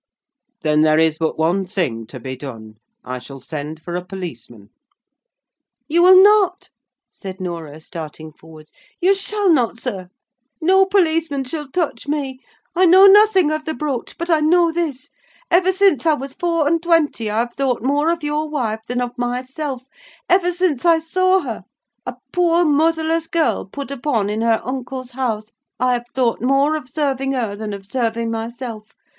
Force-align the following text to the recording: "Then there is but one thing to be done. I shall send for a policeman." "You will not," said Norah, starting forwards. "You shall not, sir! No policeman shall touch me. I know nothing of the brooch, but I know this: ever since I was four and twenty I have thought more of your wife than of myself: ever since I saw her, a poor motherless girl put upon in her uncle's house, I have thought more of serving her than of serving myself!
"Then 0.63 0.81
there 0.81 0.97
is 0.97 1.19
but 1.19 1.37
one 1.37 1.63
thing 1.67 2.07
to 2.07 2.19
be 2.19 2.35
done. 2.35 2.77
I 3.05 3.19
shall 3.19 3.39
send 3.39 3.83
for 3.83 3.93
a 3.95 4.03
policeman." 4.03 4.69
"You 5.87 6.01
will 6.01 6.23
not," 6.23 6.71
said 7.11 7.39
Norah, 7.39 7.79
starting 7.79 8.31
forwards. 8.31 8.73
"You 8.99 9.13
shall 9.13 9.47
not, 9.47 9.77
sir! 9.79 10.07
No 10.59 10.87
policeman 10.87 11.43
shall 11.43 11.67
touch 11.67 12.07
me. 12.07 12.39
I 12.75 12.85
know 12.87 13.05
nothing 13.05 13.51
of 13.51 13.65
the 13.65 13.75
brooch, 13.75 14.17
but 14.17 14.27
I 14.27 14.39
know 14.39 14.71
this: 14.71 15.11
ever 15.51 15.71
since 15.71 16.07
I 16.07 16.15
was 16.15 16.33
four 16.33 16.67
and 16.67 16.81
twenty 16.81 17.29
I 17.29 17.37
have 17.41 17.53
thought 17.53 17.83
more 17.83 18.09
of 18.11 18.23
your 18.23 18.49
wife 18.49 18.79
than 18.87 19.01
of 19.01 19.15
myself: 19.19 19.83
ever 20.27 20.51
since 20.51 20.83
I 20.83 20.97
saw 20.97 21.41
her, 21.41 21.63
a 22.07 22.15
poor 22.33 22.65
motherless 22.65 23.27
girl 23.27 23.65
put 23.65 23.91
upon 23.91 24.31
in 24.31 24.41
her 24.41 24.61
uncle's 24.63 25.11
house, 25.11 25.45
I 25.79 25.93
have 25.93 26.07
thought 26.15 26.41
more 26.41 26.75
of 26.75 26.89
serving 26.89 27.33
her 27.33 27.55
than 27.55 27.71
of 27.73 27.85
serving 27.85 28.31
myself! 28.31 28.93